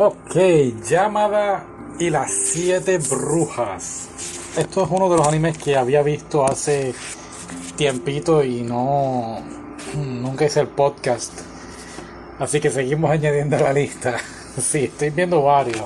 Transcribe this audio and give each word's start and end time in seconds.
Ok, 0.00 0.36
llamada 0.88 1.66
y 1.98 2.08
las 2.08 2.30
siete 2.30 2.98
brujas. 2.98 4.06
Esto 4.56 4.84
es 4.84 4.90
uno 4.92 5.10
de 5.10 5.16
los 5.16 5.26
animes 5.26 5.58
que 5.58 5.76
había 5.76 6.02
visto 6.02 6.46
hace 6.46 6.94
tiempito 7.74 8.44
y 8.44 8.62
no 8.62 9.40
nunca 9.96 10.44
hice 10.44 10.60
el 10.60 10.68
podcast. 10.68 11.32
Así 12.38 12.60
que 12.60 12.70
seguimos 12.70 13.10
añadiendo 13.10 13.56
a 13.56 13.60
la 13.60 13.72
lista. 13.72 14.16
Sí, 14.58 14.84
estoy 14.84 15.10
viendo 15.10 15.42
varios 15.42 15.84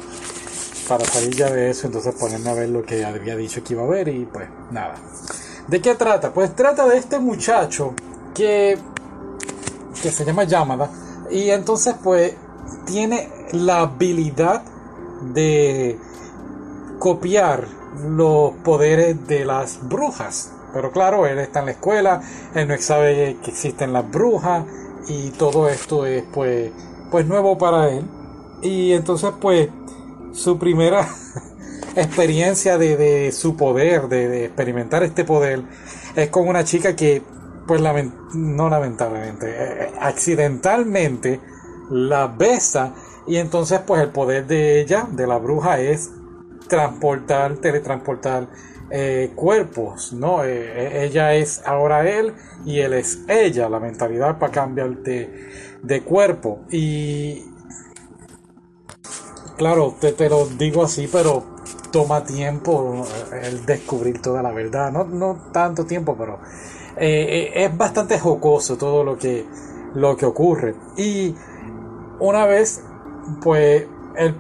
para 0.88 1.04
salir 1.04 1.34
ya 1.34 1.50
de 1.50 1.68
eso, 1.70 1.86
entonces 1.86 2.14
ponerme 2.14 2.48
a 2.48 2.54
ver 2.54 2.70
lo 2.70 2.82
que 2.82 3.04
había 3.04 3.36
dicho 3.36 3.62
que 3.62 3.74
iba 3.74 3.82
a 3.82 3.86
ver 3.86 4.08
y 4.08 4.24
pues 4.24 4.48
nada. 4.70 4.94
¿De 5.68 5.80
qué 5.82 5.94
trata? 5.94 6.32
Pues 6.32 6.56
trata 6.56 6.88
de 6.88 6.96
este 6.96 7.18
muchacho 7.18 7.94
que 8.34 8.78
que 10.02 10.10
se 10.10 10.24
llama 10.24 10.44
Yamada 10.44 10.90
y 11.30 11.50
entonces 11.50 11.96
pues 12.02 12.34
tiene 12.86 13.41
la 13.52 13.82
habilidad 13.82 14.62
de 15.34 15.98
copiar 16.98 17.66
los 18.08 18.52
poderes 18.64 19.26
de 19.26 19.44
las 19.44 19.78
brujas. 19.88 20.52
Pero 20.72 20.90
claro, 20.90 21.26
él 21.26 21.38
está 21.38 21.60
en 21.60 21.66
la 21.66 21.72
escuela, 21.72 22.22
él 22.54 22.66
no 22.66 22.78
sabe 22.78 23.36
que 23.42 23.50
existen 23.50 23.92
las 23.92 24.10
brujas 24.10 24.64
y 25.08 25.30
todo 25.30 25.68
esto 25.68 26.06
es 26.06 26.24
pues, 26.32 26.70
pues 27.10 27.26
nuevo 27.26 27.58
para 27.58 27.90
él. 27.90 28.04
Y 28.62 28.92
entonces 28.92 29.32
pues 29.40 29.68
su 30.32 30.58
primera 30.58 31.06
experiencia 31.96 32.78
de, 32.78 33.32
su 33.32 33.56
poder, 33.56 34.08
de, 34.08 34.46
experimentar 34.46 35.02
este 35.02 35.24
poder, 35.24 35.62
es 36.16 36.30
con 36.30 36.48
una 36.48 36.64
chica 36.64 36.96
que 36.96 37.22
pues 37.66 37.80
no 38.34 38.68
lamentablemente, 38.68 39.46
eh, 39.48 39.92
accidentalmente 40.00 41.40
la 41.90 42.26
besa 42.26 42.92
y 43.26 43.36
entonces 43.36 43.80
pues 43.86 44.02
el 44.02 44.10
poder 44.10 44.46
de 44.46 44.80
ella, 44.80 45.06
de 45.10 45.26
la 45.26 45.38
bruja, 45.38 45.80
es 45.80 46.10
transportar, 46.68 47.56
teletransportar 47.56 48.48
eh, 48.90 49.32
cuerpos, 49.34 50.12
¿no? 50.12 50.44
Eh, 50.44 50.50
eh, 50.52 51.04
ella 51.04 51.34
es 51.34 51.62
ahora 51.64 52.06
él 52.08 52.34
y 52.66 52.80
él 52.80 52.92
es 52.92 53.20
ella, 53.28 53.68
la 53.68 53.80
mentalidad 53.80 54.38
para 54.38 54.52
cambiar 54.52 54.98
de, 54.98 55.50
de 55.82 56.02
cuerpo. 56.02 56.60
Y 56.70 57.44
claro, 59.56 59.94
te, 60.00 60.12
te, 60.12 60.28
lo 60.28 60.46
digo 60.46 60.84
así, 60.84 61.08
pero 61.10 61.42
toma 61.90 62.24
tiempo 62.24 63.06
el 63.42 63.64
descubrir 63.64 64.20
toda 64.20 64.42
la 64.42 64.50
verdad, 64.52 64.92
no, 64.92 65.04
no 65.04 65.50
tanto 65.52 65.86
tiempo, 65.86 66.16
pero 66.18 66.40
es 66.96 67.76
bastante 67.76 68.18
jocoso 68.18 68.76
todo 68.76 69.04
lo 69.04 69.16
que, 69.16 69.46
lo 69.94 70.16
que 70.16 70.26
ocurre. 70.26 70.74
Y 70.96 71.34
una 72.18 72.44
vez, 72.44 72.82
pues, 73.42 73.86
él 74.16 74.36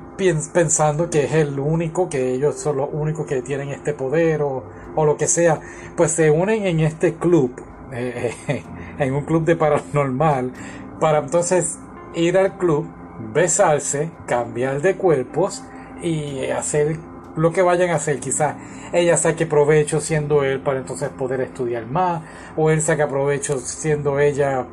pensando 0.52 1.10
que 1.10 1.24
es 1.24 1.32
el 1.32 1.58
único, 1.58 2.08
que 2.08 2.34
ellos 2.34 2.56
son 2.56 2.76
los 2.76 2.88
únicos 2.92 3.26
que 3.26 3.42
tienen 3.42 3.70
este 3.70 3.94
poder 3.94 4.42
o, 4.42 4.64
lo 4.96 5.16
que 5.16 5.26
sea, 5.26 5.60
pues 5.96 6.12
se 6.12 6.30
unen 6.30 6.66
en 6.66 6.80
este 6.80 7.14
club, 7.14 7.54
en 7.92 9.14
un 9.14 9.24
club 9.24 9.44
de 9.44 9.56
paranormal, 9.56 10.52
para 11.00 11.18
entonces 11.18 11.78
ir 12.14 12.36
al 12.36 12.58
club, 12.58 12.86
besarse, 13.32 14.10
cambiar 14.26 14.82
de 14.82 14.96
cuerpos 14.96 15.64
y 16.02 16.46
hacer 16.46 16.98
lo 17.36 17.52
que 17.52 17.62
vayan 17.62 17.90
a 17.90 17.96
hacer. 17.96 18.20
Quizás 18.20 18.56
ella 18.92 19.16
saque 19.16 19.46
provecho 19.46 20.00
siendo 20.00 20.44
él 20.44 20.60
para 20.60 20.80
entonces 20.80 21.08
poder 21.08 21.40
estudiar 21.40 21.86
más, 21.86 22.22
o 22.56 22.70
él 22.70 22.82
saque 22.82 23.06
provecho 23.06 23.58
siendo 23.58 24.18
ella 24.18 24.66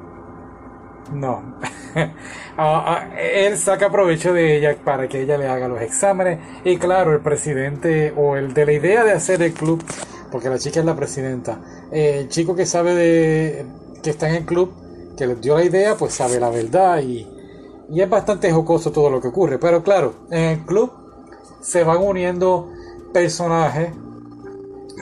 no. 1.14 1.42
Ah, 2.62 2.84
ah, 2.86 3.18
él 3.18 3.58
saca 3.58 3.90
provecho 3.90 4.34
de 4.34 4.58
ella 4.58 4.76
para 4.84 5.08
que 5.08 5.22
ella 5.22 5.38
le 5.38 5.47
haga 5.47 5.69
los 5.69 5.81
exámenes. 5.81 6.40
Y 6.66 6.75
claro, 6.75 7.13
el 7.13 7.22
presidente 7.22 8.13
o 8.18 8.36
el 8.36 8.53
de 8.53 8.66
la 8.66 8.74
idea 8.74 9.06
de 9.06 9.13
hacer 9.13 9.41
el 9.41 9.53
club, 9.53 9.81
porque 10.30 10.50
la 10.50 10.59
chica 10.59 10.81
es 10.81 10.86
la 10.86 10.94
presidenta, 10.94 11.62
el 11.90 12.28
chico 12.28 12.58
que 12.58 12.66
sabe 12.66 12.96
de 12.96 13.66
que 14.03 14.09
está 14.09 14.28
en 14.28 14.36
el 14.36 14.46
club, 14.46 14.74
que 15.18 15.25
le 15.25 15.36
dio 15.36 15.56
la 15.56 15.63
idea, 15.63 15.96
pues 15.96 16.13
sabe 16.13 16.38
la 16.38 16.50
verdad 16.50 17.00
y, 17.00 17.25
y 17.90 18.02
es 18.02 18.09
bastante 18.09 18.52
jocoso 18.52 18.92
todo 18.92 19.09
lo 19.09 19.22
que 19.22 19.30
ocurre. 19.30 19.58
Pero 19.58 19.81
claro, 19.81 20.16
en 20.30 20.44
el 20.44 20.59
club 20.66 20.92
se 21.62 21.86
van 21.86 22.03
uniendo 22.03 22.74
personajes 23.13 23.92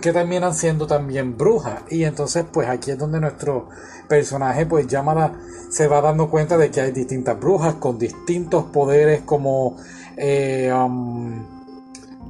que 0.01 0.13
terminan 0.13 0.53
siendo 0.53 0.87
también 0.87 1.37
brujas. 1.37 1.81
Y 1.89 2.03
entonces, 2.03 2.45
pues 2.51 2.67
aquí 2.67 2.91
es 2.91 2.97
donde 2.97 3.19
nuestro 3.19 3.69
personaje, 4.07 4.65
pues 4.65 4.87
llama 4.87 5.39
se 5.69 5.87
va 5.87 6.01
dando 6.01 6.29
cuenta 6.29 6.57
de 6.57 6.71
que 6.71 6.81
hay 6.81 6.91
distintas 6.91 7.39
brujas 7.39 7.75
con 7.75 7.99
distintos 7.99 8.65
poderes 8.65 9.21
como 9.21 9.77
eh, 10.15 10.71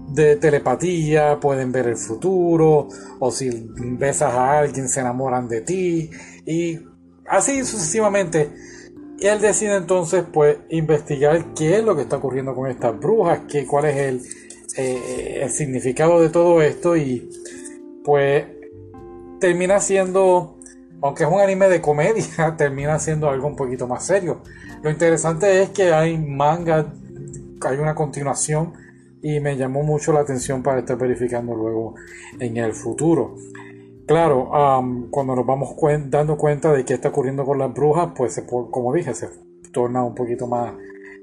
de 0.09 0.35
telepatía, 0.37 1.39
pueden 1.39 1.71
ver 1.71 1.87
el 1.87 1.97
futuro, 1.97 2.87
o 3.19 3.31
si 3.31 3.49
besas 3.75 4.33
a 4.33 4.59
alguien 4.59 4.87
se 4.89 5.01
enamoran 5.01 5.47
de 5.47 5.61
ti, 5.61 6.09
y 6.45 6.79
así 7.27 7.63
sucesivamente. 7.63 8.51
Y 9.19 9.27
él 9.27 9.41
decide 9.41 9.75
entonces, 9.75 10.23
pues, 10.31 10.57
investigar 10.69 11.53
qué 11.53 11.77
es 11.77 11.83
lo 11.83 11.95
que 11.95 12.03
está 12.03 12.17
ocurriendo 12.17 12.53
con 12.55 12.69
estas 12.69 12.99
brujas, 12.99 13.41
qué, 13.49 13.65
cuál 13.65 13.85
es 13.85 13.97
el, 13.97 14.21
eh, 14.77 15.39
el 15.41 15.49
significado 15.49 16.21
de 16.21 16.29
todo 16.29 16.61
esto 16.61 16.95
y 16.95 17.29
pues 18.07 18.45
termina 19.41 19.81
siendo, 19.81 20.55
aunque 21.01 21.25
es 21.25 21.29
un 21.29 21.41
anime 21.41 21.67
de 21.67 21.81
comedia, 21.81 22.55
termina 22.57 22.97
siendo 22.99 23.29
algo 23.29 23.47
un 23.47 23.57
poquito 23.57 23.85
más 23.85 24.05
serio. 24.05 24.43
Lo 24.81 24.89
interesante 24.89 25.61
es 25.61 25.71
que 25.71 25.91
hay 25.91 26.17
manga, 26.17 26.93
hay 27.59 27.77
una 27.77 27.93
continuación 27.95 28.71
y 29.21 29.41
me 29.41 29.57
llamó 29.57 29.83
mucho 29.83 30.13
la 30.13 30.21
atención 30.21 30.63
para 30.63 30.79
estar 30.79 30.97
verificando 30.97 31.53
luego 31.53 31.95
en 32.39 32.55
el 32.55 32.71
futuro. 32.71 33.35
Claro, 34.05 34.51
cuando 35.11 35.35
nos 35.35 35.45
vamos 35.45 35.75
dando 36.09 36.37
cuenta 36.37 36.71
de 36.71 36.85
qué 36.85 36.93
está 36.93 37.09
ocurriendo 37.09 37.43
con 37.43 37.57
las 37.57 37.73
brujas, 37.73 38.11
pues 38.15 38.41
como 38.47 38.93
dije, 38.93 39.13
se 39.15 39.27
torna 39.73 40.01
un 40.05 40.15
poquito 40.15 40.47
más, 40.47 40.73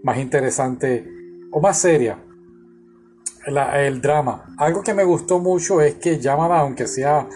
más 0.02 0.18
interesante 0.18 1.02
o 1.50 1.62
más 1.62 1.78
seria 1.78 2.18
el 3.47 4.00
drama. 4.00 4.55
Algo 4.59 4.82
que 4.82 4.94
me 4.94 5.05
gustó 5.05 5.38
mucho 5.38 5.81
es 5.81 5.94
que 5.94 6.19
Yamada, 6.19 6.60
aunque 6.60 6.87
sea, 6.87 7.28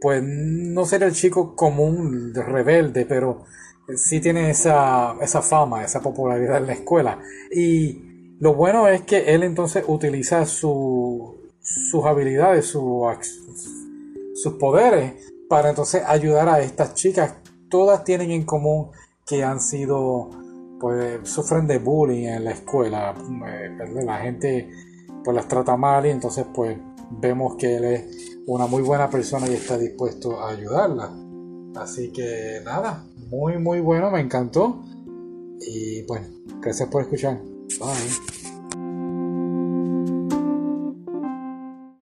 pues 0.00 0.22
no 0.22 0.84
ser 0.84 1.02
el 1.04 1.12
chico 1.12 1.54
común, 1.54 2.32
rebelde, 2.34 3.06
pero 3.06 3.44
sí 3.96 4.20
tiene 4.20 4.50
esa, 4.50 5.14
esa 5.20 5.42
fama, 5.42 5.84
esa 5.84 6.00
popularidad 6.00 6.58
en 6.58 6.66
la 6.66 6.72
escuela. 6.72 7.18
Y 7.50 8.36
lo 8.40 8.54
bueno 8.54 8.88
es 8.88 9.02
que 9.02 9.34
él 9.34 9.42
entonces 9.42 9.84
utiliza 9.86 10.44
su, 10.46 11.36
sus 11.60 12.04
habilidades, 12.04 12.66
su, 12.66 13.06
sus 14.34 14.54
poderes 14.54 15.12
para 15.48 15.70
entonces 15.70 16.02
ayudar 16.06 16.48
a 16.48 16.60
estas 16.60 16.94
chicas. 16.94 17.34
Todas 17.68 18.04
tienen 18.04 18.30
en 18.30 18.44
común 18.44 18.90
que 19.26 19.44
han 19.44 19.60
sido, 19.60 20.30
pues, 20.80 21.20
sufren 21.28 21.66
de 21.66 21.78
bullying 21.78 22.26
en 22.26 22.44
la 22.44 22.50
escuela. 22.52 23.14
Eh, 23.46 24.04
la 24.04 24.18
gente 24.18 24.68
pues 25.24 25.34
las 25.34 25.48
trata 25.48 25.76
mal 25.76 26.06
y 26.06 26.10
entonces 26.10 26.46
pues 26.54 26.76
vemos 27.20 27.56
que 27.56 27.76
él 27.76 27.84
es 27.84 28.38
una 28.46 28.66
muy 28.66 28.82
buena 28.82 29.08
persona 29.10 29.48
y 29.48 29.54
está 29.54 29.78
dispuesto 29.78 30.40
a 30.40 30.50
ayudarla. 30.50 31.10
Así 31.76 32.10
que 32.12 32.60
nada, 32.64 33.04
muy 33.30 33.58
muy 33.58 33.80
bueno, 33.80 34.10
me 34.10 34.20
encantó. 34.20 34.82
Y 35.60 36.02
bueno, 36.02 36.26
gracias 36.60 36.88
por 36.88 37.02
escuchar. 37.02 37.40
Bye. 37.78 38.31